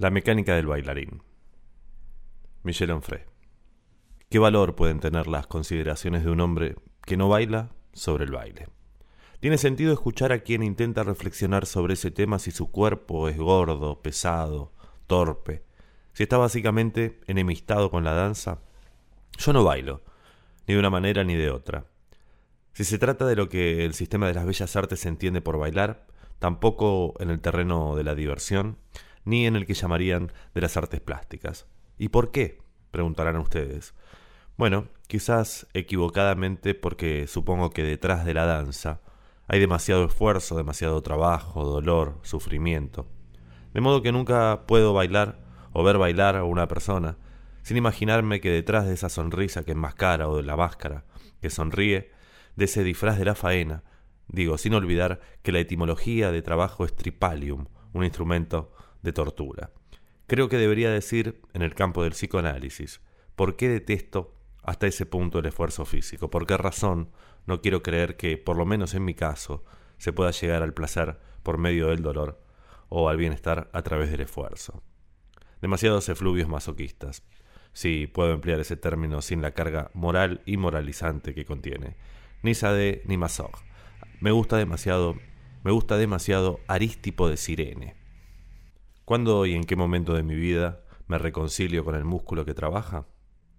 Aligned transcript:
La 0.00 0.08
mecánica 0.08 0.56
del 0.56 0.66
bailarín. 0.66 1.22
Michel 2.62 2.90
Onfray. 2.90 3.20
¿Qué 4.30 4.38
valor 4.38 4.74
pueden 4.74 4.98
tener 4.98 5.26
las 5.26 5.46
consideraciones 5.46 6.24
de 6.24 6.30
un 6.30 6.40
hombre 6.40 6.76
que 7.02 7.18
no 7.18 7.28
baila 7.28 7.68
sobre 7.92 8.24
el 8.24 8.30
baile? 8.30 8.68
Tiene 9.40 9.58
sentido 9.58 9.92
escuchar 9.92 10.32
a 10.32 10.38
quien 10.38 10.62
intenta 10.62 11.02
reflexionar 11.02 11.66
sobre 11.66 11.92
ese 11.92 12.10
tema 12.10 12.38
si 12.38 12.50
su 12.50 12.70
cuerpo 12.70 13.28
es 13.28 13.36
gordo, 13.36 14.00
pesado, 14.00 14.72
torpe, 15.06 15.64
si 16.14 16.22
está 16.22 16.38
básicamente 16.38 17.20
enemistado 17.26 17.90
con 17.90 18.02
la 18.02 18.14
danza. 18.14 18.62
Yo 19.36 19.52
no 19.52 19.64
bailo, 19.64 20.00
ni 20.66 20.72
de 20.72 20.80
una 20.80 20.88
manera 20.88 21.24
ni 21.24 21.34
de 21.34 21.50
otra. 21.50 21.84
Si 22.72 22.84
se 22.84 22.98
trata 22.98 23.26
de 23.26 23.36
lo 23.36 23.50
que 23.50 23.84
el 23.84 23.92
sistema 23.92 24.28
de 24.28 24.32
las 24.32 24.46
bellas 24.46 24.74
artes 24.76 25.04
entiende 25.04 25.42
por 25.42 25.58
bailar, 25.58 26.06
tampoco 26.38 27.12
en 27.20 27.28
el 27.28 27.42
terreno 27.42 27.96
de 27.96 28.04
la 28.04 28.14
diversión, 28.14 28.78
ni 29.24 29.46
en 29.46 29.56
el 29.56 29.66
que 29.66 29.74
llamarían 29.74 30.32
de 30.54 30.60
las 30.60 30.76
artes 30.76 31.00
plásticas. 31.00 31.66
¿Y 31.98 32.08
por 32.08 32.30
qué? 32.30 32.58
preguntarán 32.90 33.36
ustedes. 33.36 33.94
Bueno, 34.56 34.88
quizás 35.06 35.66
equivocadamente 35.74 36.74
porque 36.74 37.26
supongo 37.26 37.70
que 37.70 37.82
detrás 37.82 38.24
de 38.24 38.34
la 38.34 38.46
danza 38.46 39.00
hay 39.46 39.60
demasiado 39.60 40.04
esfuerzo, 40.04 40.56
demasiado 40.56 41.00
trabajo, 41.02 41.64
dolor, 41.64 42.18
sufrimiento. 42.22 43.06
De 43.72 43.80
modo 43.80 44.02
que 44.02 44.12
nunca 44.12 44.64
puedo 44.66 44.92
bailar 44.92 45.38
o 45.72 45.82
ver 45.82 45.98
bailar 45.98 46.36
a 46.36 46.44
una 46.44 46.68
persona 46.68 47.16
sin 47.62 47.76
imaginarme 47.76 48.40
que 48.40 48.50
detrás 48.50 48.86
de 48.86 48.94
esa 48.94 49.08
sonrisa 49.08 49.64
que 49.64 49.72
enmascara 49.72 50.28
o 50.28 50.36
de 50.36 50.42
la 50.42 50.56
máscara 50.56 51.04
que 51.40 51.50
sonríe, 51.50 52.10
de 52.56 52.64
ese 52.66 52.84
disfraz 52.84 53.18
de 53.18 53.24
la 53.24 53.34
faena, 53.34 53.82
digo, 54.28 54.58
sin 54.58 54.74
olvidar 54.74 55.20
que 55.42 55.52
la 55.52 55.60
etimología 55.60 56.30
de 56.30 56.42
trabajo 56.42 56.84
es 56.84 56.94
tripalium, 56.94 57.66
un 57.92 58.04
instrumento 58.04 58.72
de 59.02 59.12
tortura. 59.12 59.70
Creo 60.26 60.48
que 60.48 60.58
debería 60.58 60.90
decir, 60.90 61.42
en 61.54 61.62
el 61.62 61.74
campo 61.74 62.02
del 62.02 62.12
psicoanálisis, 62.12 63.00
¿por 63.34 63.56
qué 63.56 63.68
detesto 63.68 64.36
hasta 64.62 64.86
ese 64.86 65.06
punto 65.06 65.38
el 65.38 65.46
esfuerzo 65.46 65.84
físico? 65.84 66.30
¿Por 66.30 66.46
qué 66.46 66.56
razón 66.56 67.10
no 67.46 67.60
quiero 67.60 67.82
creer 67.82 68.16
que, 68.16 68.36
por 68.38 68.56
lo 68.56 68.64
menos 68.66 68.94
en 68.94 69.04
mi 69.04 69.14
caso, 69.14 69.64
se 69.98 70.12
pueda 70.12 70.30
llegar 70.30 70.62
al 70.62 70.74
placer 70.74 71.18
por 71.42 71.58
medio 71.58 71.88
del 71.88 72.02
dolor 72.02 72.40
o 72.88 73.08
al 73.08 73.16
bienestar 73.16 73.70
a 73.72 73.82
través 73.82 74.10
del 74.10 74.20
esfuerzo? 74.20 74.82
Demasiados 75.60 76.08
efluvios 76.08 76.48
masoquistas, 76.48 77.24
si 77.72 78.06
puedo 78.06 78.32
emplear 78.32 78.60
ese 78.60 78.76
término 78.76 79.22
sin 79.22 79.42
la 79.42 79.52
carga 79.52 79.90
moral 79.94 80.42
y 80.46 80.56
moralizante 80.56 81.34
que 81.34 81.44
contiene. 81.44 81.96
Ni 82.42 82.54
Sade 82.54 83.02
ni 83.06 83.16
Masog. 83.16 83.52
Me 84.20 84.30
gusta 84.30 84.56
demasiado, 84.56 85.16
me 85.62 85.70
gusta 85.70 85.96
demasiado 85.96 86.60
Aristipo 86.68 87.28
de 87.28 87.36
Sirene. 87.36 87.99
¿Cuándo 89.10 89.44
y 89.44 89.54
en 89.54 89.64
qué 89.64 89.74
momento 89.74 90.14
de 90.14 90.22
mi 90.22 90.36
vida 90.36 90.84
me 91.08 91.18
reconcilio 91.18 91.84
con 91.84 91.96
el 91.96 92.04
músculo 92.04 92.44
que 92.44 92.54
trabaja? 92.54 93.08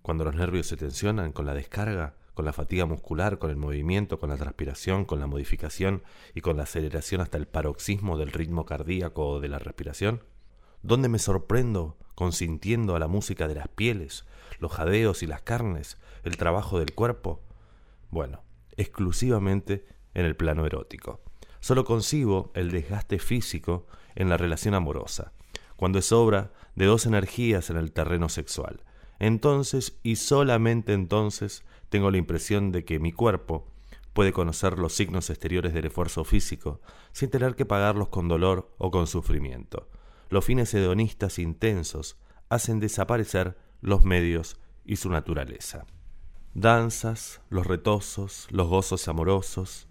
Cuando 0.01 0.23
los 0.23 0.33
nervios 0.33 0.67
se 0.67 0.77
tensionan, 0.77 1.33
con 1.33 1.45
la 1.45 1.53
descarga, 1.53 2.15
con 2.33 2.45
la 2.45 2.53
fatiga 2.53 2.85
muscular, 2.85 3.37
con 3.37 3.49
el 3.49 3.57
movimiento, 3.57 4.17
con 4.17 4.29
la 4.29 4.37
transpiración, 4.37 5.03
con 5.03 5.19
la 5.19 5.27
modificación 5.27 6.03
y 6.33 6.39
con 6.39 6.55
la 6.55 6.63
aceleración 6.63 7.19
hasta 7.19 7.37
el 7.37 7.49
paroxismo 7.49 8.17
del 8.17 8.31
ritmo 8.31 8.65
cardíaco 8.65 9.27
o 9.27 9.39
de 9.41 9.49
la 9.49 9.59
respiración? 9.59 10.23
¿Dónde 10.83 11.09
me 11.09 11.19
sorprendo 11.19 11.97
consintiendo 12.15 12.95
a 12.95 12.99
la 12.99 13.09
música 13.09 13.49
de 13.49 13.55
las 13.55 13.67
pieles, 13.67 14.25
los 14.59 14.71
jadeos 14.71 15.21
y 15.21 15.27
las 15.27 15.41
carnes, 15.41 15.97
el 16.23 16.37
trabajo 16.37 16.79
del 16.79 16.93
cuerpo? 16.93 17.41
Bueno, 18.09 18.41
exclusivamente 18.77 19.85
en 20.13 20.25
el 20.25 20.37
plano 20.37 20.65
erótico. 20.65 21.19
Solo 21.59 21.83
concibo 21.83 22.53
el 22.55 22.71
desgaste 22.71 23.19
físico 23.19 23.85
en 24.15 24.29
la 24.29 24.37
relación 24.37 24.75
amorosa, 24.75 25.33
cuando 25.81 25.97
es 25.97 26.11
obra 26.11 26.51
de 26.75 26.85
dos 26.85 27.07
energías 27.07 27.71
en 27.71 27.77
el 27.77 27.91
terreno 27.91 28.29
sexual. 28.29 28.83
Entonces, 29.17 29.97
y 30.03 30.17
solamente 30.17 30.93
entonces, 30.93 31.65
tengo 31.89 32.11
la 32.11 32.19
impresión 32.19 32.71
de 32.71 32.85
que 32.85 32.99
mi 32.99 33.11
cuerpo 33.11 33.65
puede 34.13 34.31
conocer 34.31 34.77
los 34.77 34.93
signos 34.93 35.31
exteriores 35.31 35.73
del 35.73 35.87
esfuerzo 35.87 36.23
físico 36.23 36.81
sin 37.13 37.31
tener 37.31 37.55
que 37.55 37.65
pagarlos 37.65 38.09
con 38.09 38.27
dolor 38.27 38.71
o 38.77 38.91
con 38.91 39.07
sufrimiento. 39.07 39.89
Los 40.29 40.45
fines 40.45 40.71
hedonistas 40.75 41.39
intensos 41.39 42.15
hacen 42.49 42.79
desaparecer 42.79 43.57
los 43.81 44.05
medios 44.05 44.57
y 44.85 44.97
su 44.97 45.09
naturaleza. 45.09 45.87
Danzas, 46.53 47.41
los 47.49 47.65
retosos, 47.65 48.47
los 48.51 48.67
gozos 48.67 49.07
amorosos, 49.07 49.87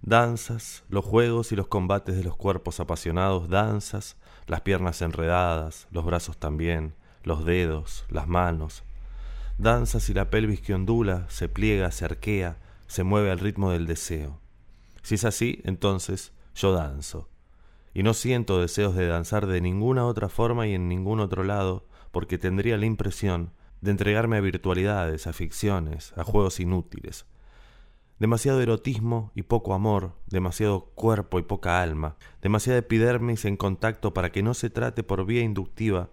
danzas, 0.00 0.84
los 0.88 1.04
juegos 1.04 1.52
y 1.52 1.56
los 1.56 1.68
combates 1.68 2.16
de 2.16 2.24
los 2.24 2.34
cuerpos 2.34 2.80
apasionados, 2.80 3.50
danzas, 3.50 4.16
las 4.48 4.62
piernas 4.62 5.00
enredadas, 5.02 5.86
los 5.92 6.04
brazos 6.04 6.38
también, 6.38 6.94
los 7.22 7.44
dedos, 7.44 8.04
las 8.08 8.26
manos. 8.26 8.82
Danzas 9.58 10.08
y 10.08 10.14
la 10.14 10.30
pelvis 10.30 10.60
que 10.60 10.74
ondula, 10.74 11.26
se 11.28 11.48
pliega, 11.48 11.90
se 11.90 12.06
arquea, 12.06 12.56
se 12.86 13.04
mueve 13.04 13.30
al 13.30 13.38
ritmo 13.38 13.70
del 13.70 13.86
deseo. 13.86 14.40
Si 15.02 15.16
es 15.16 15.24
así, 15.24 15.60
entonces 15.64 16.32
yo 16.54 16.72
danzo. 16.72 17.28
Y 17.92 18.02
no 18.02 18.14
siento 18.14 18.60
deseos 18.60 18.94
de 18.94 19.06
danzar 19.06 19.46
de 19.46 19.60
ninguna 19.60 20.06
otra 20.06 20.28
forma 20.28 20.66
y 20.66 20.74
en 20.74 20.88
ningún 20.88 21.20
otro 21.20 21.44
lado, 21.44 21.86
porque 22.10 22.38
tendría 22.38 22.76
la 22.78 22.86
impresión 22.86 23.52
de 23.80 23.90
entregarme 23.90 24.38
a 24.38 24.40
virtualidades, 24.40 25.26
a 25.26 25.32
ficciones, 25.32 26.12
a 26.16 26.24
juegos 26.24 26.58
inútiles, 26.60 27.26
demasiado 28.18 28.60
erotismo 28.60 29.30
y 29.34 29.42
poco 29.42 29.74
amor, 29.74 30.14
demasiado 30.26 30.86
cuerpo 30.94 31.38
y 31.38 31.42
poca 31.42 31.80
alma, 31.80 32.16
demasiada 32.42 32.80
epidermis 32.80 33.44
en 33.44 33.56
contacto 33.56 34.12
para 34.12 34.32
que 34.32 34.42
no 34.42 34.54
se 34.54 34.70
trate 34.70 35.04
por 35.04 35.24
vía 35.24 35.42
inductiva 35.42 36.10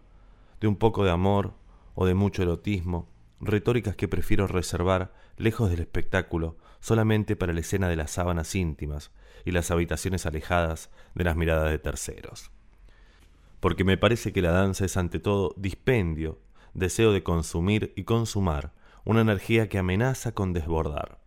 de 0.61 0.67
un 0.67 0.75
poco 0.75 1.03
de 1.03 1.11
amor 1.11 1.53
o 1.95 2.05
de 2.05 2.13
mucho 2.13 2.43
erotismo, 2.43 3.09
retóricas 3.39 3.95
que 3.95 4.07
prefiero 4.07 4.45
reservar 4.45 5.13
lejos 5.37 5.69
del 5.69 5.79
espectáculo, 5.79 6.57
solamente 6.79 7.35
para 7.35 7.53
la 7.53 7.61
escena 7.61 7.89
de 7.89 7.95
las 7.95 8.11
sábanas 8.11 8.53
íntimas 8.53 9.11
y 9.43 9.51
las 9.51 9.71
habitaciones 9.71 10.25
alejadas 10.25 10.91
de 11.15 11.23
las 11.23 11.35
miradas 11.35 11.71
de 11.71 11.79
terceros. 11.79 12.51
Porque 13.59 13.83
me 13.83 13.97
parece 13.97 14.31
que 14.31 14.43
la 14.43 14.51
danza 14.51 14.85
es 14.85 14.95
ante 14.95 15.19
todo 15.19 15.55
dispendio, 15.57 16.39
deseo 16.75 17.11
de 17.11 17.23
consumir 17.23 17.93
y 17.95 18.03
consumar, 18.03 18.73
una 19.05 19.21
energía 19.21 19.69
que 19.69 19.79
amenaza 19.79 20.33
con 20.33 20.53
desbordar 20.53 21.24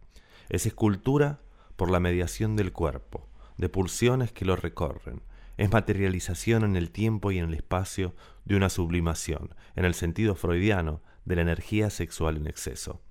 es 0.49 0.67
escultura 0.67 1.41
por 1.77 1.91
la 1.91 2.01
mediación 2.01 2.57
del 2.57 2.73
cuerpo, 2.73 3.29
de 3.57 3.69
pulsiones 3.69 4.33
que 4.33 4.45
lo 4.45 4.57
recorren. 4.57 5.23
Es 5.57 5.71
materialización 5.71 6.65
en 6.65 6.77
el 6.77 6.91
tiempo 6.91 7.33
y 7.33 7.39
en 7.39 7.47
el 7.47 7.55
espacio 7.55 8.15
de 8.45 8.57
una 8.57 8.69
sublimación, 8.69 9.55
en 9.77 9.85
el 9.85 9.95
sentido 9.95 10.35
freudiano 10.35 11.03
de 11.25 11.37
la 11.37 11.43
energía 11.43 11.91
sexual 11.91 12.37
en 12.37 12.47
exceso. 12.47 13.03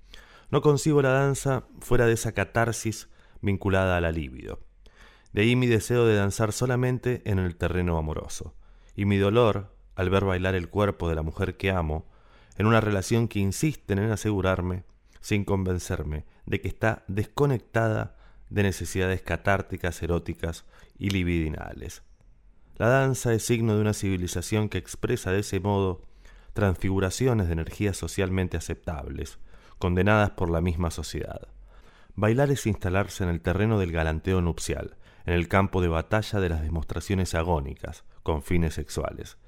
No 0.50 0.62
concibo 0.62 1.02
la 1.02 1.10
danza 1.10 1.64
fuera 1.80 2.06
de 2.06 2.14
esa 2.14 2.32
catarsis 2.32 3.08
vinculada 3.40 3.96
a 3.96 4.00
la 4.00 4.12
libido. 4.12 4.60
De 5.32 5.42
ahí 5.42 5.56
mi 5.56 5.66
deseo 5.66 6.06
de 6.06 6.16
danzar 6.16 6.52
solamente 6.52 7.22
en 7.30 7.38
el 7.38 7.56
terreno 7.56 7.98
amoroso, 7.98 8.54
y 8.96 9.04
mi 9.04 9.18
dolor 9.18 9.74
al 9.94 10.10
ver 10.10 10.24
bailar 10.24 10.54
el 10.54 10.70
cuerpo 10.70 11.08
de 11.08 11.14
la 11.14 11.22
mujer 11.22 11.56
que 11.56 11.70
amo, 11.70 12.08
en 12.56 12.66
una 12.66 12.80
relación 12.80 13.28
que 13.28 13.38
insisten 13.40 13.98
en 13.98 14.10
asegurarme 14.10 14.84
sin 15.20 15.44
convencerme 15.44 16.24
de 16.46 16.60
que 16.60 16.68
está 16.68 17.04
desconectada 17.08 18.16
de 18.50 18.62
necesidades 18.62 19.22
catárticas, 19.22 20.02
eróticas 20.02 20.64
y 20.98 21.10
libidinales. 21.10 22.02
La 22.76 22.88
danza 22.88 23.32
es 23.32 23.44
signo 23.44 23.74
de 23.74 23.80
una 23.80 23.92
civilización 23.92 24.68
que 24.68 24.78
expresa 24.78 25.32
de 25.32 25.40
ese 25.40 25.60
modo 25.60 26.02
transfiguraciones 26.52 27.46
de 27.46 27.52
energías 27.52 27.96
socialmente 27.96 28.56
aceptables, 28.56 29.38
condenadas 29.78 30.30
por 30.30 30.50
la 30.50 30.60
misma 30.60 30.90
sociedad. 30.90 31.48
Bailar 32.14 32.50
es 32.50 32.66
instalarse 32.66 33.22
en 33.22 33.30
el 33.30 33.40
terreno 33.40 33.78
del 33.78 33.92
galanteo 33.92 34.40
nupcial, 34.40 34.96
en 35.24 35.34
el 35.34 35.46
campo 35.46 35.80
de 35.82 35.88
batalla 35.88 36.40
de 36.40 36.48
las 36.48 36.62
demostraciones 36.62 37.34
agónicas, 37.34 38.04
con 38.22 38.42
fines 38.42 38.74
sexuales. 38.74 39.38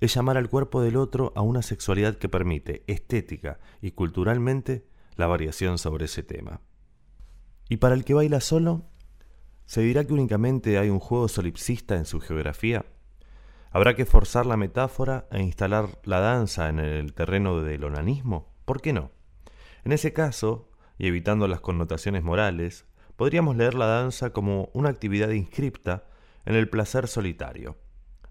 Es 0.00 0.14
llamar 0.14 0.36
al 0.36 0.48
cuerpo 0.48 0.80
del 0.80 0.96
otro 0.96 1.32
a 1.36 1.42
una 1.42 1.62
sexualidad 1.62 2.16
que 2.16 2.28
permite, 2.28 2.82
estética 2.86 3.58
y 3.82 3.90
culturalmente, 3.90 4.86
la 5.16 5.26
variación 5.26 5.78
sobre 5.78 6.06
ese 6.06 6.22
tema. 6.22 6.60
Y 7.68 7.78
para 7.78 7.94
el 7.94 8.04
que 8.04 8.14
baila 8.14 8.40
solo, 8.40 8.86
¿se 9.66 9.80
dirá 9.80 10.04
que 10.04 10.12
únicamente 10.12 10.78
hay 10.78 10.90
un 10.90 10.98
juego 10.98 11.28
solipsista 11.28 11.96
en 11.96 12.04
su 12.04 12.20
geografía? 12.20 12.84
¿Habrá 13.70 13.96
que 13.96 14.04
forzar 14.04 14.46
la 14.46 14.56
metáfora 14.56 15.26
e 15.30 15.42
instalar 15.42 15.98
la 16.04 16.20
danza 16.20 16.68
en 16.68 16.78
el 16.78 17.14
terreno 17.14 17.60
del 17.62 17.84
onanismo? 17.84 18.52
¿Por 18.64 18.80
qué 18.80 18.92
no? 18.92 19.10
En 19.84 19.92
ese 19.92 20.12
caso, 20.12 20.70
y 20.98 21.08
evitando 21.08 21.48
las 21.48 21.60
connotaciones 21.60 22.22
morales, 22.22 22.86
podríamos 23.16 23.56
leer 23.56 23.74
la 23.74 23.86
danza 23.86 24.30
como 24.30 24.70
una 24.74 24.90
actividad 24.90 25.30
inscripta 25.30 26.04
en 26.44 26.54
el 26.54 26.68
placer 26.68 27.08
solitario, 27.08 27.76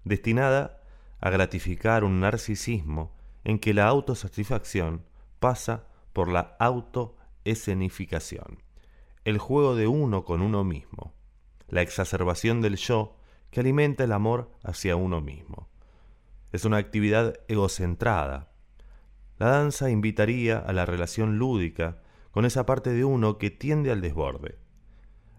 destinada 0.04 0.80
a 1.20 1.30
gratificar 1.30 2.04
un 2.04 2.20
narcisismo 2.20 3.14
en 3.44 3.58
que 3.58 3.74
la 3.74 3.86
autosatisfacción 3.86 5.04
pasa 5.40 5.86
por 6.14 6.30
la 6.30 6.56
autoescenificación, 6.58 8.62
el 9.24 9.36
juego 9.36 9.76
de 9.76 9.86
uno 9.86 10.24
con 10.24 10.40
uno 10.40 10.64
mismo, 10.64 11.12
la 11.68 11.82
exacerbación 11.82 12.62
del 12.62 12.76
yo 12.76 13.18
que 13.50 13.60
alimenta 13.60 14.04
el 14.04 14.12
amor 14.12 14.50
hacia 14.62 14.96
uno 14.96 15.20
mismo. 15.20 15.68
es 16.52 16.64
una 16.64 16.76
actividad 16.76 17.34
egocentrada. 17.48 18.52
La 19.38 19.48
danza 19.48 19.90
invitaría 19.90 20.58
a 20.58 20.72
la 20.72 20.86
relación 20.86 21.36
lúdica 21.36 22.00
con 22.30 22.44
esa 22.44 22.64
parte 22.64 22.92
de 22.92 23.04
uno 23.04 23.38
que 23.38 23.50
tiende 23.50 23.90
al 23.90 24.00
desborde. 24.00 24.58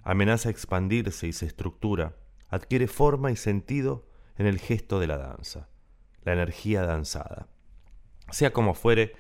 Amenaza 0.03 0.49
expandirse 0.49 1.27
y 1.27 1.33
se 1.33 1.45
estructura, 1.45 2.17
adquiere 2.49 2.87
forma 2.87 3.31
y 3.31 3.37
sentido 3.37 4.09
en 4.37 4.45
el 4.45 4.59
gesto 4.59 4.99
de 4.99 5.07
la 5.07 5.17
danza, 5.17 5.69
la 6.23 6.33
energía 6.33 6.83
danzada. 6.83 7.47
Sea 8.29 8.51
como 8.51 8.73
fuere, 8.73 9.13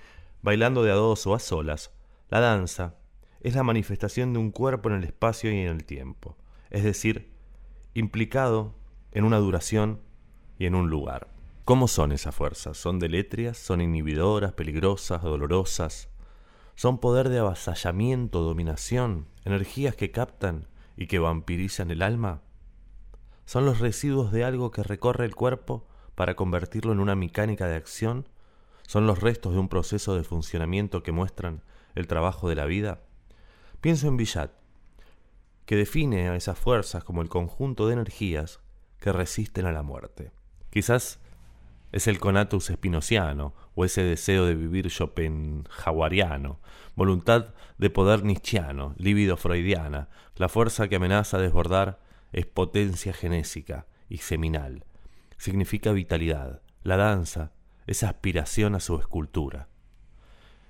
bailando 0.45 0.83
de 0.83 0.91
a 0.91 0.93
dos 0.93 1.25
o 1.25 1.33
a 1.33 1.39
solas, 1.39 1.91
la 2.29 2.39
danza 2.39 2.93
es 3.41 3.55
la 3.55 3.63
manifestación 3.63 4.31
de 4.31 4.37
un 4.37 4.51
cuerpo 4.51 4.89
en 4.89 4.95
el 4.97 5.03
espacio 5.03 5.51
y 5.51 5.57
en 5.57 5.69
el 5.69 5.85
tiempo, 5.85 6.37
es 6.69 6.83
decir, 6.83 7.33
implicado 7.95 8.75
en 9.11 9.23
una 9.23 9.39
duración 9.39 10.01
y 10.59 10.67
en 10.67 10.75
un 10.75 10.91
lugar. 10.91 11.29
¿Cómo 11.63 11.87
son 11.87 12.11
esas 12.11 12.35
fuerzas? 12.35 12.77
¿Son 12.77 12.99
deletrias? 12.99 13.57
¿Son 13.57 13.81
inhibidoras, 13.81 14.53
peligrosas, 14.53 15.23
dolorosas? 15.23 16.09
¿Son 16.75 16.99
poder 16.99 17.29
de 17.29 17.39
avasallamiento, 17.39 18.43
dominación, 18.43 19.25
energías 19.45 19.95
que 19.95 20.11
captan 20.11 20.67
y 20.95 21.07
que 21.07 21.17
vampirizan 21.17 21.89
el 21.89 22.03
alma? 22.03 22.43
¿Son 23.47 23.65
los 23.65 23.79
residuos 23.79 24.31
de 24.31 24.43
algo 24.43 24.69
que 24.69 24.83
recorre 24.83 25.25
el 25.25 25.33
cuerpo 25.33 25.87
para 26.13 26.35
convertirlo 26.35 26.91
en 26.91 26.99
una 26.99 27.15
mecánica 27.15 27.65
de 27.65 27.77
acción? 27.77 28.27
¿Son 28.87 29.07
los 29.07 29.21
restos 29.21 29.53
de 29.53 29.59
un 29.59 29.69
proceso 29.69 30.15
de 30.15 30.23
funcionamiento 30.23 31.03
que 31.03 31.11
muestran 31.11 31.63
el 31.95 32.07
trabajo 32.07 32.49
de 32.49 32.55
la 32.55 32.65
vida? 32.65 33.01
Pienso 33.81 34.07
en 34.07 34.17
Villat, 34.17 34.51
que 35.65 35.75
define 35.75 36.29
a 36.29 36.35
esas 36.35 36.57
fuerzas 36.57 37.03
como 37.03 37.21
el 37.21 37.29
conjunto 37.29 37.87
de 37.87 37.93
energías 37.93 38.59
que 38.99 39.11
resisten 39.11 39.65
a 39.65 39.71
la 39.71 39.83
muerte. 39.83 40.31
Quizás 40.69 41.19
es 41.91 42.07
el 42.07 42.19
conatus 42.19 42.69
espinociano 42.69 43.53
o 43.73 43.85
ese 43.85 44.03
deseo 44.03 44.45
de 44.45 44.55
vivir 44.55 44.89
schopenhaueriano, 44.89 46.59
voluntad 46.95 47.53
de 47.77 47.89
poder 47.89 48.23
nietzscheano, 48.23 48.93
líbido 48.97 49.37
freudiana, 49.37 50.09
la 50.35 50.49
fuerza 50.49 50.87
que 50.87 50.97
amenaza 50.97 51.37
desbordar 51.37 52.01
es 52.33 52.45
potencia 52.45 53.13
genésica 53.13 53.87
y 54.09 54.17
seminal. 54.17 54.83
Significa 55.37 55.91
vitalidad. 55.91 56.61
La 56.83 56.97
danza 56.97 57.51
es 57.87 58.03
aspiración 58.03 58.75
a 58.75 58.79
su 58.79 58.97
escultura. 58.97 59.69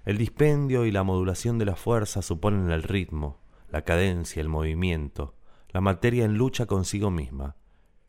El 0.05 0.17
dispendio 0.17 0.85
y 0.85 0.91
la 0.91 1.03
modulación 1.03 1.57
de 1.57 1.65
la 1.65 1.75
fuerza 1.75 2.21
suponen 2.21 2.71
el 2.71 2.83
ritmo, 2.83 3.39
la 3.69 3.83
cadencia, 3.83 4.41
el 4.41 4.49
movimiento, 4.49 5.35
la 5.69 5.81
materia 5.81 6.25
en 6.25 6.37
lucha 6.37 6.65
consigo 6.65 7.11
misma, 7.11 7.55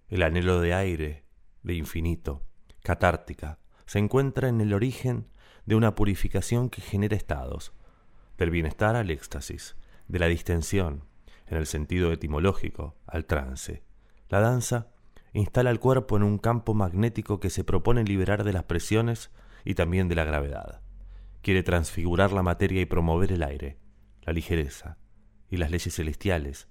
el 0.08 0.22
anhelo 0.22 0.60
de 0.60 0.74
aire, 0.74 1.24
de 1.62 1.74
infinito, 1.74 2.44
catártica, 2.82 3.58
se 3.86 3.98
encuentra 3.98 4.48
en 4.48 4.60
el 4.60 4.72
origen 4.72 5.28
de 5.64 5.74
una 5.74 5.94
purificación 5.94 6.70
que 6.70 6.82
genera 6.82 7.16
estados, 7.16 7.72
del 8.38 8.50
bienestar 8.50 8.94
al 8.94 9.10
éxtasis, 9.10 9.76
de 10.06 10.18
la 10.18 10.26
distensión, 10.26 11.04
en 11.46 11.56
el 11.56 11.66
sentido 11.66 12.12
etimológico, 12.12 12.96
al 13.06 13.24
trance. 13.24 13.82
La 14.28 14.40
danza 14.40 14.88
instala 15.32 15.70
el 15.70 15.80
cuerpo 15.80 16.16
en 16.16 16.22
un 16.22 16.38
campo 16.38 16.74
magnético 16.74 17.40
que 17.40 17.50
se 17.50 17.64
propone 17.64 18.04
liberar 18.04 18.44
de 18.44 18.52
las 18.52 18.64
presiones 18.64 19.30
y 19.64 19.74
también 19.74 20.08
de 20.08 20.14
la 20.14 20.24
gravedad 20.24 20.82
quiere 21.46 21.62
transfigurar 21.62 22.32
la 22.32 22.42
materia 22.42 22.80
y 22.80 22.86
promover 22.86 23.30
el 23.30 23.44
aire, 23.44 23.78
la 24.22 24.32
ligereza 24.32 24.98
y 25.48 25.58
las 25.58 25.70
leyes 25.70 25.94
celestiales, 25.94 26.66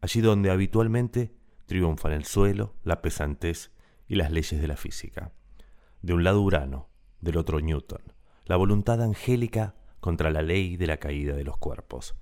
allí 0.00 0.20
donde 0.20 0.52
habitualmente 0.52 1.34
triunfan 1.66 2.12
el 2.12 2.24
suelo, 2.24 2.76
la 2.84 3.02
pesantez 3.02 3.72
y 4.06 4.14
las 4.14 4.30
leyes 4.30 4.60
de 4.60 4.68
la 4.68 4.76
física. 4.76 5.32
De 6.02 6.14
un 6.14 6.22
lado 6.22 6.40
Urano, 6.40 6.88
del 7.20 7.36
otro 7.36 7.58
Newton, 7.58 8.12
la 8.44 8.54
voluntad 8.54 9.02
angélica 9.02 9.74
contra 9.98 10.30
la 10.30 10.42
ley 10.42 10.76
de 10.76 10.86
la 10.86 10.98
caída 10.98 11.34
de 11.34 11.42
los 11.42 11.56
cuerpos. 11.56 12.14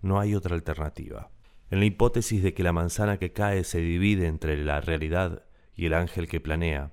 No 0.00 0.20
hay 0.20 0.34
otra 0.34 0.54
alternativa. 0.54 1.32
En 1.72 1.80
la 1.80 1.86
hipótesis 1.86 2.42
de 2.42 2.52
que 2.52 2.62
la 2.62 2.74
manzana 2.74 3.16
que 3.16 3.32
cae 3.32 3.64
se 3.64 3.78
divide 3.78 4.26
entre 4.26 4.62
la 4.62 4.82
realidad 4.82 5.46
y 5.74 5.86
el 5.86 5.94
ángel 5.94 6.28
que 6.28 6.38
planea, 6.38 6.92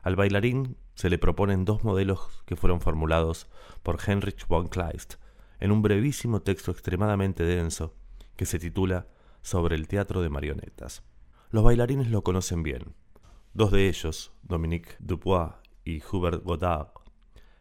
al 0.00 0.16
bailarín 0.16 0.78
se 0.94 1.10
le 1.10 1.18
proponen 1.18 1.66
dos 1.66 1.84
modelos 1.84 2.42
que 2.46 2.56
fueron 2.56 2.80
formulados 2.80 3.46
por 3.82 3.98
Heinrich 4.00 4.46
von 4.48 4.68
Kleist 4.68 5.16
en 5.60 5.70
un 5.70 5.82
brevísimo 5.82 6.40
texto 6.40 6.70
extremadamente 6.70 7.44
denso 7.44 7.94
que 8.36 8.46
se 8.46 8.58
titula 8.58 9.06
Sobre 9.42 9.76
el 9.76 9.86
teatro 9.86 10.22
de 10.22 10.30
marionetas. 10.30 11.02
Los 11.50 11.62
bailarines 11.62 12.08
lo 12.08 12.22
conocen 12.22 12.62
bien. 12.62 12.94
Dos 13.52 13.70
de 13.70 13.86
ellos, 13.86 14.32
Dominique 14.42 14.96
Dupois 14.98 15.52
y 15.84 16.02
Hubert 16.10 16.42
Godard, 16.42 16.88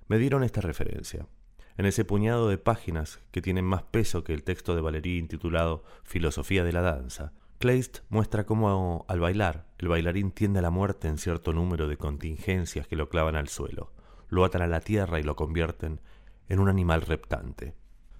me 0.07 0.17
dieron 0.17 0.41
esta 0.41 0.61
referencia. 0.61 1.27
En 1.77 1.85
ese 1.85 2.05
puñado 2.05 2.47
de 2.47 2.57
páginas 2.57 3.19
que 3.31 3.41
tienen 3.41 3.65
más 3.65 3.83
peso 3.83 4.23
que 4.23 4.33
el 4.33 4.43
texto 4.43 4.75
de 4.75 4.81
Valéry 4.81 5.17
intitulado 5.17 5.83
Filosofía 6.03 6.63
de 6.63 6.71
la 6.71 6.81
danza, 6.81 7.33
Kleist 7.59 7.99
muestra 8.07 8.45
cómo 8.45 9.05
al 9.09 9.19
bailar, 9.19 9.65
el 9.77 9.89
bailarín 9.89 10.31
tiende 10.31 10.59
a 10.59 10.61
la 10.61 10.69
muerte 10.69 11.09
en 11.09 11.17
cierto 11.17 11.51
número 11.51 11.89
de 11.89 11.97
contingencias 11.97 12.87
que 12.87 12.95
lo 12.95 13.09
clavan 13.09 13.35
al 13.35 13.49
suelo, 13.49 13.91
lo 14.29 14.45
atan 14.45 14.61
a 14.61 14.67
la 14.67 14.79
tierra 14.79 15.19
y 15.19 15.23
lo 15.23 15.35
convierten 15.35 15.99
en 16.47 16.59
un 16.59 16.69
animal 16.69 17.01
reptante. 17.01 17.75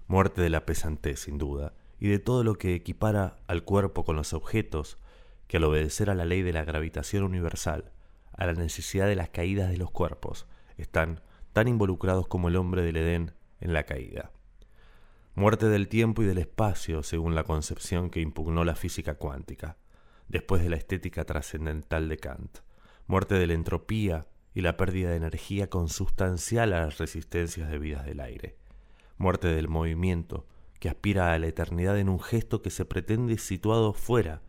Muerte 0.06 0.42
de 0.42 0.50
la 0.50 0.66
pesantez, 0.66 1.20
sin 1.20 1.38
duda, 1.38 1.72
y 1.98 2.08
de 2.08 2.18
todo 2.18 2.44
lo 2.44 2.56
que 2.56 2.74
equipara 2.74 3.38
al 3.46 3.64
cuerpo 3.64 4.04
con 4.04 4.16
los 4.16 4.34
objetos 4.34 4.98
que 5.46 5.56
al 5.56 5.64
obedecer 5.64 6.10
a 6.10 6.14
la 6.14 6.26
ley 6.26 6.42
de 6.42 6.52
la 6.52 6.64
gravitación 6.64 7.24
universal, 7.24 7.90
a 8.32 8.44
la 8.44 8.52
necesidad 8.52 9.06
de 9.06 9.16
las 9.16 9.30
caídas 9.30 9.70
de 9.70 9.78
los 9.78 9.90
cuerpos, 9.90 10.46
están 10.76 11.22
tan 11.54 11.68
involucrados 11.68 12.28
como 12.28 12.48
el 12.48 12.56
hombre 12.56 12.82
del 12.82 12.98
Edén 12.98 13.32
en 13.66 13.72
la 13.72 13.82
caída. 13.82 14.30
Muerte 15.34 15.68
del 15.68 15.88
tiempo 15.88 16.22
y 16.22 16.26
del 16.26 16.38
espacio 16.38 17.02
según 17.02 17.34
la 17.34 17.44
concepción 17.44 18.10
que 18.10 18.20
impugnó 18.20 18.64
la 18.64 18.76
física 18.76 19.16
cuántica, 19.16 19.76
después 20.28 20.62
de 20.62 20.70
la 20.70 20.76
estética 20.76 21.24
trascendental 21.24 22.08
de 22.08 22.16
Kant, 22.16 22.58
muerte 23.06 23.34
de 23.34 23.46
la 23.46 23.54
entropía 23.54 24.26
y 24.54 24.62
la 24.62 24.76
pérdida 24.76 25.10
de 25.10 25.16
energía 25.16 25.68
consustancial 25.68 26.72
a 26.72 26.80
las 26.80 26.98
resistencias 26.98 27.68
debidas 27.68 28.06
del 28.06 28.20
aire, 28.20 28.56
muerte 29.18 29.48
del 29.48 29.68
movimiento 29.68 30.46
que 30.78 30.88
aspira 30.88 31.32
a 31.32 31.38
la 31.38 31.48
eternidad 31.48 31.98
en 31.98 32.08
un 32.08 32.20
gesto 32.20 32.62
que 32.62 32.70
se 32.70 32.84
pretende 32.84 33.36
situado 33.36 33.92
fuera 33.92 34.42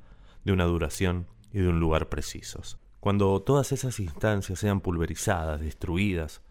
de 0.46 0.54
una 0.54 0.66
duración 0.66 1.28
y 1.52 1.60
de 1.60 1.70
un 1.70 1.80
lugar 1.80 2.08
precisos. 2.08 2.78
Cuando 3.00 3.42
todas 3.42 3.72
esas 3.72 4.00
instancias 4.00 4.60
sean 4.60 4.82
pulverizadas, 4.82 5.60
destruidas, 5.60 6.42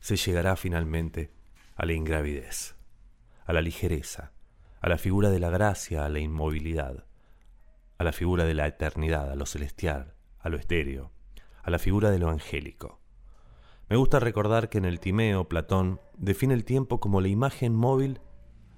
se 0.00 0.16
llegará 0.16 0.56
finalmente 0.56 1.30
a 1.80 1.86
la 1.86 1.94
ingravidez 1.94 2.76
a 3.46 3.54
la 3.54 3.62
ligereza, 3.62 4.32
a 4.82 4.88
la 4.90 4.98
figura 4.98 5.30
de 5.30 5.40
la 5.40 5.48
gracia, 5.48 6.04
a 6.04 6.10
la 6.10 6.18
inmovilidad, 6.18 7.06
a 7.96 8.04
la 8.04 8.12
figura 8.12 8.44
de 8.44 8.52
la 8.52 8.66
eternidad, 8.66 9.32
a 9.32 9.34
lo 9.34 9.46
celestial, 9.46 10.12
a 10.40 10.50
lo 10.50 10.58
estéreo, 10.58 11.10
a 11.62 11.70
la 11.70 11.78
figura 11.78 12.10
de 12.10 12.18
lo 12.18 12.28
angélico. 12.28 13.00
Me 13.88 13.96
gusta 13.96 14.20
recordar 14.20 14.68
que 14.68 14.76
en 14.76 14.84
el 14.84 15.00
Timeo 15.00 15.48
Platón 15.48 16.00
define 16.18 16.52
el 16.52 16.66
tiempo 16.66 17.00
como 17.00 17.22
la 17.22 17.28
imagen 17.28 17.74
móvil 17.74 18.20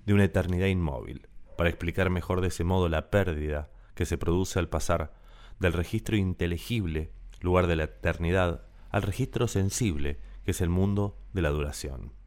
de 0.07 0.15
una 0.15 0.25
eternidad 0.25 0.69
inmóvil, 0.69 1.29
para 1.59 1.69
explicar 1.69 2.09
mejor 2.09 2.41
de 2.41 2.49
ese 2.49 2.63
modo 2.63 2.89
la 2.89 3.11
pérdida 3.11 3.69
que 3.97 4.07
se 4.07 4.17
produce 4.17 4.61
al 4.61 4.69
pasar 4.69 5.13
del 5.59 5.73
registro 5.73 6.17
inteligible, 6.17 7.13
lugar 7.41 7.67
de 7.67 7.75
la 7.75 7.85
eternidad, 7.85 8.65
al 8.91 9.03
registro 9.03 9.49
sensible, 9.49 10.21
que 10.45 10.53
es 10.53 10.61
el 10.61 10.69
mundo 10.69 11.19
de 11.33 11.43
la 11.43 11.51
duración 11.51 12.22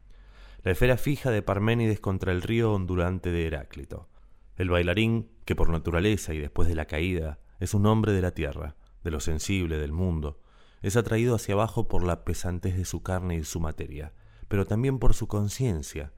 la 0.66 0.72
esfera 0.72 0.96
fija 0.96 1.30
de 1.30 1.42
Parménides 1.42 2.00
contra 2.00 2.32
el 2.32 2.42
río 2.42 2.72
ondulante 2.72 3.30
de 3.30 3.46
Heráclito. 3.46 4.08
El 4.56 4.68
bailarín, 4.68 5.30
que 5.44 5.54
por 5.54 5.68
naturaleza 5.68 6.34
y 6.34 6.40
después 6.40 6.68
de 6.68 6.74
la 6.74 6.86
caída 6.86 7.38
es 7.60 7.72
un 7.72 7.86
hombre 7.86 8.10
de 8.10 8.20
la 8.20 8.32
tierra, 8.32 8.74
de 9.04 9.12
lo 9.12 9.20
sensible 9.20 9.78
del 9.78 9.92
mundo, 9.92 10.40
es 10.82 10.96
atraído 10.96 11.36
hacia 11.36 11.54
abajo 11.54 11.86
por 11.86 12.02
la 12.02 12.24
pesantez 12.24 12.76
de 12.76 12.84
su 12.84 13.04
carne 13.04 13.36
y 13.36 13.44
su 13.44 13.60
materia, 13.60 14.12
pero 14.48 14.66
también 14.66 14.98
por 14.98 15.14
su 15.14 15.28
conciencia, 15.28 16.12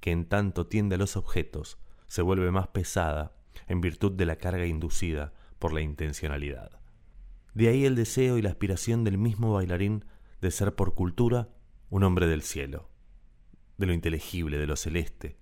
que 0.00 0.10
en 0.10 0.24
tanto 0.24 0.66
tiende 0.66 0.96
a 0.96 0.98
los 0.98 1.16
objetos, 1.16 1.78
se 2.08 2.22
vuelve 2.22 2.50
más 2.50 2.66
pesada 2.66 3.36
en 3.68 3.80
virtud 3.80 4.10
de 4.10 4.26
la 4.26 4.34
carga 4.34 4.66
inducida 4.66 5.32
por 5.60 5.72
la 5.72 5.80
intencionalidad. 5.80 6.80
De 7.54 7.68
ahí 7.68 7.84
el 7.84 7.94
deseo 7.94 8.36
y 8.36 8.42
la 8.42 8.50
aspiración 8.50 9.04
del 9.04 9.16
mismo 9.16 9.52
bailarín 9.52 10.06
de 10.40 10.50
ser 10.50 10.74
por 10.74 10.96
cultura 10.96 11.50
un 11.88 12.02
hombre 12.02 12.26
del 12.26 12.42
cielo 12.42 12.90
de 13.82 13.86
lo 13.88 13.94
inteligible, 13.94 14.58
de 14.58 14.68
lo 14.68 14.76
celeste, 14.76 15.36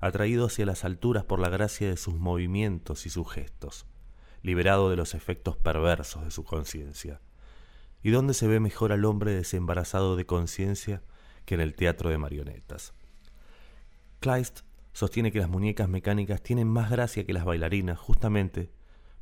atraído 0.00 0.46
hacia 0.46 0.66
las 0.66 0.84
alturas 0.84 1.24
por 1.24 1.38
la 1.38 1.48
gracia 1.48 1.88
de 1.88 1.96
sus 1.96 2.16
movimientos 2.16 3.06
y 3.06 3.10
sus 3.10 3.30
gestos, 3.30 3.86
liberado 4.42 4.90
de 4.90 4.96
los 4.96 5.14
efectos 5.14 5.56
perversos 5.56 6.24
de 6.24 6.32
su 6.32 6.42
conciencia. 6.42 7.20
¿Y 8.02 8.10
dónde 8.10 8.34
se 8.34 8.48
ve 8.48 8.58
mejor 8.58 8.90
al 8.90 9.04
hombre 9.04 9.32
desembarazado 9.32 10.16
de 10.16 10.26
conciencia 10.26 11.04
que 11.44 11.54
en 11.54 11.60
el 11.60 11.76
teatro 11.76 12.10
de 12.10 12.18
marionetas? 12.18 12.94
Kleist 14.18 14.62
sostiene 14.92 15.30
que 15.30 15.38
las 15.38 15.48
muñecas 15.48 15.88
mecánicas 15.88 16.42
tienen 16.42 16.66
más 16.66 16.90
gracia 16.90 17.24
que 17.24 17.32
las 17.32 17.44
bailarinas 17.44 17.96
justamente 18.00 18.72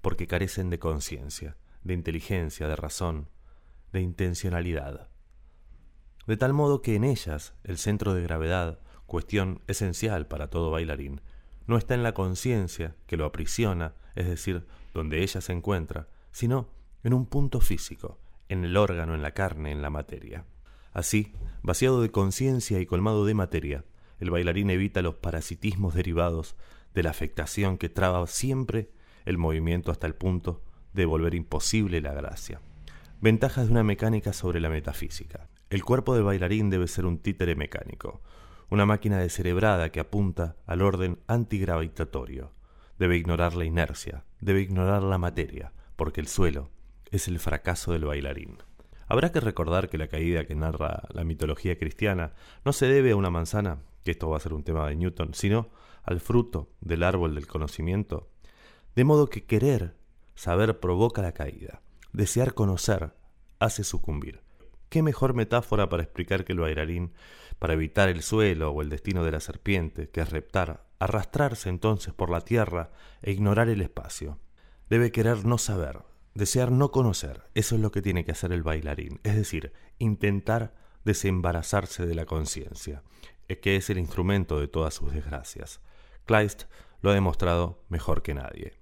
porque 0.01 0.27
carecen 0.27 0.71
de 0.71 0.79
conciencia, 0.79 1.59
de 1.85 1.93
inteligencia, 1.93 2.69
de 2.69 2.77
razón, 2.77 3.29
de 3.93 4.01
intencionalidad. 4.01 5.12
De 6.27 6.37
tal 6.37 6.53
modo 6.53 6.83
que 6.83 6.95
en 6.95 7.05
ellas 7.05 7.55
el 7.65 7.79
centro 7.79 8.15
de 8.15 8.23
gravedad, 8.23 8.79
cuestión 9.07 9.61
esencial 9.67 10.27
para 10.27 10.49
todo 10.49 10.71
bailarín, 10.71 11.21
no 11.67 11.77
está 11.77 11.95
en 11.95 12.03
la 12.03 12.15
conciencia 12.15 12.95
que 13.07 13.17
lo 13.17 13.25
aprisiona, 13.25 13.95
es 14.15 14.27
decir, 14.27 14.67
donde 14.95 15.23
ella 15.23 15.41
se 15.41 15.53
encuentra, 15.53 16.09
sino 16.31 16.69
en 17.03 17.15
un 17.15 17.27
punto 17.27 17.61
físico, 17.61 18.19
en 18.49 18.65
el 18.65 18.77
órgano, 18.77 19.15
en 19.15 19.23
la 19.23 19.33
carne, 19.33 19.73
en 19.73 19.83
la 19.83 19.91
materia. 19.91 20.45
Así, 20.93 21.33
vaciado 21.63 22.03
de 22.03 22.11
conciencia 22.11 22.81
y 22.81 22.87
colmado 22.87 23.25
de 23.25 23.35
materia, 23.35 23.85
el 24.21 24.31
bailarín 24.31 24.71
evita 24.71 25.03
los 25.03 25.17
parasitismos 25.17 25.95
derivados 25.95 26.55
de 26.95 27.03
la 27.03 27.11
afectación 27.11 27.79
que 27.79 27.89
traba 27.89 28.27
siempre 28.27 28.91
el 29.25 29.39
movimiento 29.39 29.91
hasta 29.91 30.07
el 30.07 30.15
punto 30.15 30.63
de 30.93 31.07
volver 31.07 31.35
imposible 31.35 32.01
la 32.01 32.13
gracia. 32.13 32.61
Ventajas 33.21 33.67
de 33.67 33.73
una 33.73 33.83
mecánica 33.83 34.33
sobre 34.33 34.61
la 34.61 34.69
metafísica. 34.69 35.49
El 35.73 35.85
cuerpo 35.87 36.15
del 36.15 36.25
bailarín 36.25 36.69
debe 36.69 36.87
ser 36.87 37.07
un 37.07 37.17
títere 37.17 37.57
mecánico, 37.57 38.21
una 38.69 38.85
máquina 38.85 39.17
descerebrada 39.17 39.91
que 39.91 40.01
apunta 40.01 40.57
al 40.67 40.83
orden 40.83 41.21
antigravitatorio. 41.29 42.53
Debe 42.99 43.17
ignorar 43.17 43.55
la 43.55 43.65
inercia, 43.65 44.27
debe 44.39 44.61
ignorar 44.61 45.03
la 45.03 45.17
materia, 45.17 45.73
porque 45.97 46.21
el 46.21 46.29
suelo 46.29 46.69
es 47.11 47.27
el 47.27 47.39
fracaso 47.39 47.91
del 47.91 48.05
bailarín. 48.05 48.59
Habrá 49.07 49.33
que 49.33 49.41
recordar 49.41 49.89
que 49.89 49.97
la 49.97 50.09
caída 50.09 50.45
que 50.45 50.55
narra 50.55 51.05
la 51.09 51.25
mitología 51.25 51.79
cristiana 51.79 52.35
no 52.67 52.75
se 52.75 52.85
debe 52.85 53.13
a 53.13 53.17
una 53.17 53.31
manzana, 53.31 53.79
que 54.05 54.11
esto 54.11 54.29
va 54.29 54.37
a 54.37 54.41
ser 54.41 54.53
un 54.53 54.65
tema 54.65 54.87
de 54.87 54.97
Newton, 54.97 55.33
sino 55.33 55.71
al 56.03 56.21
fruto 56.21 56.69
del 56.83 57.03
árbol 57.03 57.35
del 57.35 57.47
conocimiento. 57.47 58.29
De 58.95 59.05
modo 59.05 59.31
que 59.31 59.47
querer 59.47 59.97
saber 60.35 60.81
provoca 60.81 61.23
la 61.23 61.33
caída, 61.33 61.81
desear 62.13 62.53
conocer 62.53 63.15
hace 63.59 63.85
sucumbir. 63.85 64.42
¿Qué 64.93 65.03
mejor 65.03 65.33
metáfora 65.33 65.89
para 65.89 66.03
explicar 66.03 66.45
que 66.45 66.53
el 66.53 66.61
bailarín, 66.61 67.15
para 67.59 67.73
evitar 67.73 68.11
el 68.11 68.23
suelo 68.23 68.73
o 68.73 68.83
el 68.83 68.91
destino 68.91 69.25
de 69.25 69.31
la 69.31 69.41
serpiente, 69.41 70.11
que 70.11 70.21
es 70.21 70.29
reptar, 70.29 70.85
arrastrarse 70.99 71.71
entonces 71.71 72.13
por 72.13 72.29
la 72.29 72.43
tierra 72.43 72.91
e 73.23 73.33
ignorar 73.33 73.71
el 73.71 73.81
espacio? 73.81 74.39
Debe 74.91 75.11
querer 75.11 75.47
no 75.47 75.57
saber, 75.57 76.01
Desear 76.35 76.71
no 76.71 76.91
conocer, 76.91 77.45
eso 77.55 77.75
es 77.75 77.81
lo 77.81 77.91
que 77.91 78.03
tiene 78.03 78.27
que 78.27 78.33
hacer 78.33 78.53
el 78.53 78.63
bailarín, 78.63 79.19
es 79.23 79.35
decir, 79.35 79.73
intentar 79.99 80.75
desembarazarse 81.07 82.05
de 82.05 82.15
la 82.15 82.27
conciencia, 82.27 83.03
que 83.63 83.77
es 83.77 83.89
el 83.89 83.97
instrumento 83.97 84.61
de 84.61 84.69
todas 84.69 84.93
sus 84.93 85.11
desgracias. 85.11 85.81
Kleist 86.27 86.65
lo 87.01 87.13
ha 87.13 87.15
demostrado 87.15 87.83
mejor 87.89 88.21
que 88.21 88.35
nadie. 88.35 88.75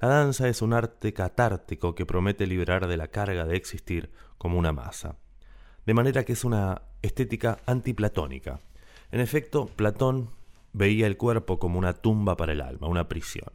La 0.00 0.08
danza 0.08 0.48
es 0.48 0.62
un 0.62 0.72
arte 0.72 1.12
catártico 1.12 1.94
que 1.94 2.06
promete 2.06 2.46
liberar 2.46 2.86
de 2.86 2.96
la 2.96 3.08
carga 3.08 3.44
de 3.44 3.56
existir 3.56 4.10
como 4.38 4.58
una 4.58 4.72
masa. 4.72 5.18
De 5.86 5.94
manera 5.94 6.24
que 6.24 6.32
es 6.32 6.44
una 6.44 6.82
estética 7.02 7.58
antiplatónica. 7.66 8.60
En 9.10 9.20
efecto, 9.20 9.66
Platón 9.66 10.30
veía 10.72 11.06
el 11.06 11.16
cuerpo 11.16 11.58
como 11.58 11.78
una 11.78 11.92
tumba 11.92 12.36
para 12.36 12.52
el 12.52 12.60
alma, 12.60 12.88
una 12.88 13.08
prisión. 13.08 13.52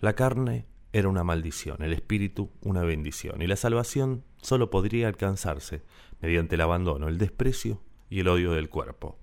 La 0.00 0.14
carne 0.14 0.66
era 0.92 1.08
una 1.08 1.24
maldición, 1.24 1.82
el 1.82 1.92
espíritu 1.92 2.50
una 2.62 2.82
bendición, 2.82 3.42
y 3.42 3.46
la 3.46 3.56
salvación 3.56 4.24
sólo 4.40 4.70
podría 4.70 5.08
alcanzarse 5.08 5.82
mediante 6.20 6.54
el 6.54 6.60
abandono, 6.60 7.08
el 7.08 7.18
desprecio 7.18 7.82
y 8.08 8.20
el 8.20 8.28
odio 8.28 8.52
del 8.52 8.68
cuerpo, 8.68 9.18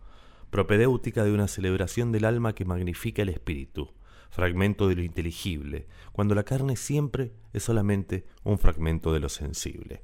propedéutica 0.50 1.24
de 1.24 1.32
una 1.32 1.48
celebración 1.48 2.12
del 2.12 2.26
alma 2.26 2.54
que 2.54 2.66
magnifica 2.66 3.24
el 3.24 3.30
espíritu, 3.30 3.94
fragmento 4.30 4.88
de 4.88 4.96
lo 4.96 5.02
inteligible, 5.02 5.88
cuando 6.12 6.36
la 6.36 6.44
carne 6.44 6.76
siempre 6.76 7.32
es 7.54 7.64
solamente 7.64 8.26
un 8.44 8.60
fragmento 8.60 9.14
de 9.14 9.22
lo 9.22 9.30
sensible. 9.30 10.04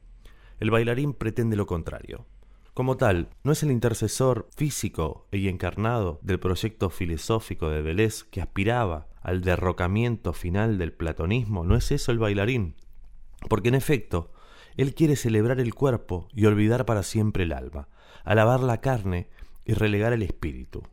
El 0.62 0.70
bailarín 0.70 1.14
pretende 1.14 1.56
lo 1.56 1.66
contrario, 1.66 2.28
como 2.76 2.96
tal, 2.96 3.30
no 3.44 3.52
es 3.52 3.64
el 3.64 3.72
intercesor 3.72 4.48
físico 4.56 5.28
y 5.32 5.48
encarnado 5.48 6.20
del 6.22 6.40
proyecto 6.40 6.92
filosófico 6.92 7.68
de 7.72 7.82
Deleuze 7.82 8.26
que 8.30 8.42
aspiraba 8.42 9.08
al 9.24 9.42
derrocamiento 9.42 10.34
final 10.34 10.78
del 10.78 10.94
platonismo, 10.94 11.64
no 11.64 11.76
es 11.76 11.92
eso 11.92 12.12
el 12.12 12.20
bailarín, 12.20 12.76
porque 13.50 13.70
en 13.70 13.76
efecto, 13.76 14.34
él 14.78 14.94
quiere 14.94 15.16
celebrar 15.16 15.60
el 15.60 15.74
cuerpo 15.74 16.28
y 16.32 16.46
olvidar 16.46 16.86
para 16.86 17.02
siempre 17.02 17.46
el 17.46 17.54
alma, 17.54 17.88
alabar 18.24 18.60
la 18.60 18.82
carne 18.82 19.30
y 19.66 19.74
relegar 19.74 20.14
el 20.14 20.22
espíritu, 20.22 20.84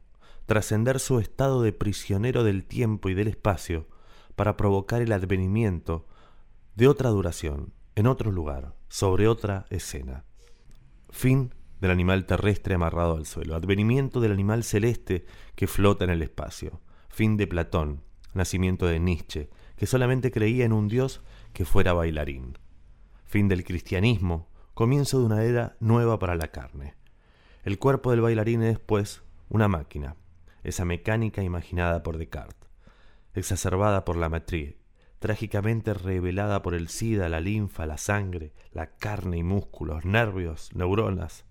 trascender 0.46 0.98
su 0.98 1.20
estado 1.20 1.60
de 1.60 1.74
prisionero 1.74 2.42
del 2.42 2.64
tiempo 2.64 3.10
y 3.10 3.14
del 3.14 3.28
espacio 3.28 3.86
para 4.34 4.56
provocar 4.56 5.02
el 5.02 5.12
advenimiento 5.12 6.06
de 6.74 6.88
otra 6.88 7.10
duración, 7.10 7.74
en 7.98 8.06
otro 8.06 8.30
lugar, 8.30 8.76
sobre 8.86 9.26
otra 9.26 9.66
escena. 9.70 10.24
Fin 11.10 11.52
del 11.80 11.90
animal 11.90 12.26
terrestre 12.26 12.76
amarrado 12.76 13.16
al 13.16 13.26
suelo, 13.26 13.56
advenimiento 13.56 14.20
del 14.20 14.30
animal 14.30 14.62
celeste 14.62 15.26
que 15.56 15.66
flota 15.66 16.04
en 16.04 16.10
el 16.10 16.22
espacio, 16.22 16.80
fin 17.08 17.36
de 17.36 17.48
Platón, 17.48 18.04
nacimiento 18.34 18.86
de 18.86 19.00
Nietzsche, 19.00 19.50
que 19.74 19.86
solamente 19.86 20.30
creía 20.30 20.64
en 20.64 20.72
un 20.72 20.86
dios 20.86 21.22
que 21.52 21.64
fuera 21.64 21.92
bailarín, 21.92 22.56
fin 23.26 23.48
del 23.48 23.64
cristianismo, 23.64 24.48
comienzo 24.74 25.18
de 25.18 25.26
una 25.26 25.42
era 25.42 25.76
nueva 25.80 26.20
para 26.20 26.36
la 26.36 26.52
carne. 26.52 26.94
El 27.64 27.80
cuerpo 27.80 28.12
del 28.12 28.20
bailarín 28.20 28.62
es, 28.62 28.78
pues, 28.78 29.24
una 29.48 29.66
máquina, 29.66 30.14
esa 30.62 30.84
mecánica 30.84 31.42
imaginada 31.42 32.04
por 32.04 32.16
Descartes, 32.16 32.70
exacerbada 33.34 34.04
por 34.04 34.16
la 34.16 34.28
matriz, 34.28 34.77
trágicamente 35.18 35.94
revelada 35.94 36.62
por 36.62 36.74
el 36.74 36.88
sida, 36.88 37.28
la 37.28 37.40
linfa, 37.40 37.86
la 37.86 37.98
sangre, 37.98 38.52
la 38.72 38.96
carne 38.96 39.38
y 39.38 39.42
músculos, 39.42 40.04
nervios, 40.04 40.70
neuronas, 40.74 41.44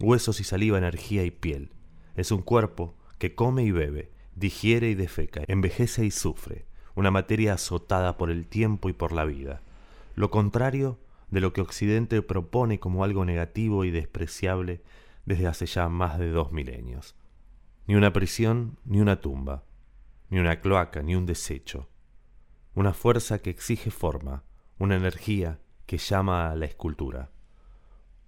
huesos 0.00 0.40
y 0.40 0.44
saliva, 0.44 0.78
energía 0.78 1.24
y 1.24 1.30
piel. 1.30 1.72
Es 2.14 2.30
un 2.30 2.42
cuerpo 2.42 2.96
que 3.18 3.34
come 3.34 3.64
y 3.64 3.70
bebe, 3.70 4.12
digiere 4.34 4.90
y 4.90 4.94
defeca, 4.94 5.42
envejece 5.48 6.04
y 6.04 6.10
sufre, 6.10 6.66
una 6.94 7.10
materia 7.10 7.54
azotada 7.54 8.16
por 8.16 8.30
el 8.30 8.46
tiempo 8.46 8.88
y 8.88 8.92
por 8.92 9.12
la 9.12 9.24
vida. 9.24 9.62
Lo 10.14 10.30
contrario 10.30 10.98
de 11.30 11.40
lo 11.40 11.52
que 11.52 11.60
Occidente 11.60 12.22
propone 12.22 12.80
como 12.80 13.04
algo 13.04 13.24
negativo 13.24 13.84
y 13.84 13.90
despreciable 13.90 14.82
desde 15.24 15.46
hace 15.46 15.66
ya 15.66 15.88
más 15.88 16.18
de 16.18 16.30
dos 16.30 16.52
milenios. 16.52 17.14
Ni 17.86 17.94
una 17.94 18.12
prisión, 18.12 18.78
ni 18.84 19.00
una 19.00 19.20
tumba, 19.20 19.64
ni 20.30 20.38
una 20.38 20.60
cloaca, 20.60 21.02
ni 21.02 21.14
un 21.14 21.26
desecho. 21.26 21.88
Una 22.78 22.92
fuerza 22.92 23.40
que 23.40 23.50
exige 23.50 23.90
forma, 23.90 24.44
una 24.78 24.94
energía 24.94 25.58
que 25.84 25.98
llama 25.98 26.48
a 26.48 26.54
la 26.54 26.66
escultura 26.66 27.32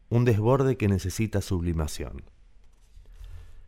un 0.09 0.25
desborde 0.25 0.77
que 0.77 0.89
necesita 0.89 1.41
sublimación. 1.41 2.25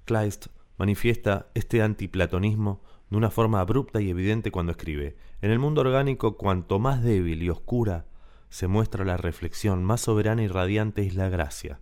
Kleist 0.06 0.48
manifiesta 0.78 1.46
este 1.54 1.82
antiplatonismo 1.82 2.82
de 3.10 3.16
una 3.16 3.30
forma 3.30 3.60
abrupta 3.60 4.00
y 4.00 4.10
evidente 4.10 4.50
cuando 4.50 4.72
escribe, 4.72 5.16
en 5.40 5.52
el 5.52 5.60
mundo 5.60 5.82
orgánico 5.82 6.36
cuanto 6.36 6.80
más 6.80 7.00
débil 7.04 7.44
y 7.44 7.48
oscura 7.48 8.06
se 8.48 8.66
muestra 8.66 9.04
la 9.04 9.16
reflexión, 9.16 9.84
más 9.84 10.00
soberana 10.00 10.42
y 10.42 10.48
radiante 10.48 11.06
es 11.06 11.14
la 11.14 11.28
gracia. 11.28 11.78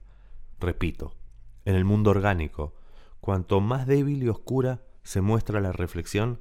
Repito, 0.60 1.16
en 1.64 1.74
el 1.74 1.86
mundo 1.86 2.10
orgánico, 2.10 2.74
cuanto 3.22 3.62
más 3.62 3.86
débil 3.86 4.22
y 4.22 4.28
oscura 4.28 4.82
se 5.04 5.22
muestra 5.22 5.58
la 5.62 5.72
reflexión, 5.72 6.38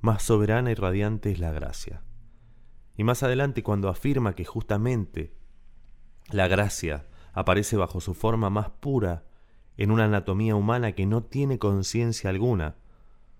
más 0.00 0.22
soberana 0.22 0.70
y 0.70 0.74
radiante 0.74 1.30
es 1.30 1.38
la 1.38 1.52
gracia. 1.52 2.02
Y 2.96 3.04
más 3.04 3.22
adelante 3.22 3.62
cuando 3.62 3.88
afirma 3.88 4.34
que 4.34 4.44
justamente 4.44 5.32
la 6.30 6.48
gracia 6.48 7.06
aparece 7.32 7.76
bajo 7.76 8.00
su 8.00 8.14
forma 8.14 8.50
más 8.50 8.70
pura 8.70 9.24
en 9.76 9.90
una 9.90 10.04
anatomía 10.04 10.56
humana 10.56 10.92
que 10.92 11.06
no 11.06 11.22
tiene 11.22 11.58
conciencia 11.58 12.30
alguna, 12.30 12.76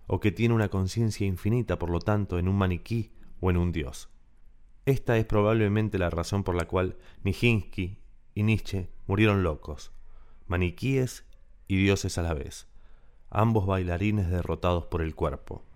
o 0.07 0.21
que 0.21 0.33
tiene 0.33 0.55
una 0.55 0.69
conciencia 0.69 1.27
infinita, 1.27 1.79
por 1.79 1.91
lo 1.91 1.99
tanto, 2.01 2.39
en 2.39 2.49
un 2.49 2.57
maniquí 2.57 3.13
o 3.41 3.51
en 3.51 3.59
un 3.59 3.73
dios. 3.73 4.09
Esta 4.87 5.19
es 5.19 5.27
probablemente 5.27 5.99
la 5.99 6.11
razón 6.11 6.45
por 6.45 6.55
la 6.55 6.67
cual 6.67 6.97
Nijinsky 7.23 7.99
y 8.35 8.43
Nietzsche 8.43 8.89
murieron 9.07 9.43
locos, 9.43 9.93
maniquíes 10.47 11.27
y 11.67 11.77
dioses 11.77 12.17
a 12.17 12.23
la 12.23 12.33
vez, 12.33 12.69
ambos 13.29 13.67
bailarines 13.67 14.31
derrotados 14.31 14.87
por 14.87 15.03
el 15.03 15.15
cuerpo, 15.15 15.67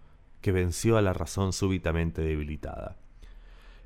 que 0.43 0.53
venció 0.53 0.99
a 0.99 1.03
la 1.03 1.15
razón 1.15 1.55
súbitamente 1.55 2.21
debilitada. 2.21 2.97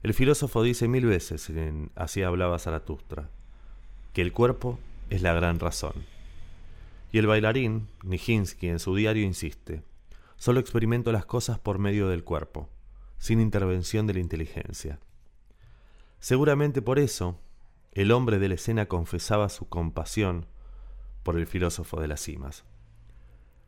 El 0.03 0.15
filósofo 0.15 0.63
dice 0.63 0.89
mil 0.89 1.07
veces 1.07 1.49
en 1.51 1.91
Así 1.95 2.23
hablaba 2.23 2.59
Zaratustra, 2.59 3.29
que 4.13 4.23
el 4.23 4.33
cuerpo 4.33 4.79
es 5.11 5.23
la 5.23 5.33
gran 5.35 5.61
razón. 5.61 5.93
Y 7.13 7.19
el 7.19 7.27
bailarín, 7.27 7.89
Nijinsky, 8.03 8.69
en 8.69 8.79
su 8.79 8.95
diario 8.97 9.25
insiste, 9.25 9.83
solo 10.37 10.59
experimento 10.59 11.13
las 11.13 11.27
cosas 11.27 11.59
por 11.59 11.79
medio 11.79 12.09
del 12.09 12.25
cuerpo, 12.25 12.69
sin 13.19 13.41
intervención 13.41 14.07
de 14.07 14.15
la 14.15 14.21
inteligencia. 14.21 14.99
Seguramente 16.19 16.83
por 16.83 16.99
eso, 16.99 17.39
el 17.93 18.11
hombre 18.13 18.39
de 18.39 18.49
la 18.49 18.55
escena 18.55 18.87
confesaba 18.87 19.49
su 19.49 19.69
compasión 19.69 20.47
por 21.23 21.37
el 21.37 21.47
filósofo 21.47 22.01
de 22.01 22.09
las 22.09 22.21
cimas. 22.21 22.65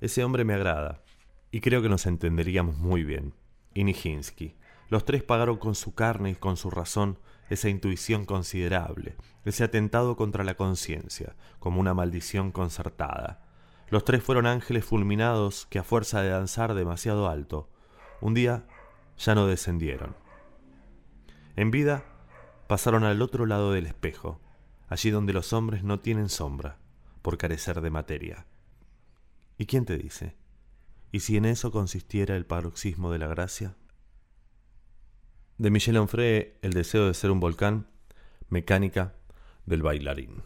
Ese 0.01 0.25
hombre 0.25 0.45
me 0.45 0.55
agrada, 0.55 1.03
y 1.51 1.61
creo 1.61 1.83
que 1.83 1.89
nos 1.89 2.07
entenderíamos 2.07 2.79
muy 2.79 3.05
bien. 3.05 3.35
Y. 3.75 4.55
Los 4.89 5.05
tres 5.05 5.23
pagaron 5.23 5.59
con 5.59 5.75
su 5.75 5.95
carne 5.95 6.31
y 6.31 6.35
con 6.35 6.57
su 6.57 6.71
razón 6.71 7.19
esa 7.51 7.69
intuición 7.69 8.25
considerable, 8.25 9.17
ese 9.45 9.65
atentado 9.65 10.17
contra 10.17 10.45
la 10.45 10.55
conciencia, 10.55 11.37
como 11.59 11.81
una 11.81 11.95
maldición 11.95 12.53
concertada. 12.53 13.43
Los 13.91 14.05
tres 14.05 14.23
fueron 14.23 14.47
ángeles 14.47 14.85
fulminados 14.85 15.67
que 15.67 15.79
a 15.79 15.85
fuerza 15.85 16.23
de 16.23 16.31
danzar 16.31 16.75
demasiado 16.75 17.29
alto, 17.29 17.71
un 18.21 18.35
día 18.35 18.67
ya 19.19 19.35
no 19.35 19.47
descendieron. 19.47 20.17
En 21.57 21.71
vida 21.71 22.05
pasaron 22.67 23.05
al 23.05 23.23
otro 23.23 23.47
lado 23.47 23.73
del 23.73 23.87
espejo, 23.87 24.41
allí 24.89 25.11
donde 25.11 25.33
los 25.33 25.53
hombres 25.53 25.85
no 25.85 26.01
tienen 26.01 26.29
sombra, 26.29 26.79
por 27.23 27.39
carecer 27.39 27.81
de 27.81 27.91
materia. 27.91 28.47
¿Y 29.57 29.67
quién 29.67 29.85
te 29.85 29.97
dice? 29.97 30.37
¿Y 31.11 31.21
si 31.21 31.37
en 31.37 31.47
eso 31.47 31.71
consistiera 31.71 32.37
el 32.37 32.45
paroxismo 32.45 33.11
de 33.11 33.19
la 33.19 33.29
gracia? 33.29 33.77
De 35.57 35.71
Michel 35.71 35.97
Onfray, 35.97 36.59
El 36.63 36.73
deseo 36.73 37.07
de 37.07 37.15
ser 37.15 37.31
un 37.31 37.41
volcán, 37.41 37.87
mecánica 38.49 39.15
del 39.65 39.83
bailarín. 39.83 40.43